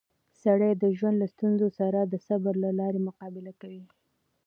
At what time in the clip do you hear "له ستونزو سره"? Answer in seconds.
1.21-1.99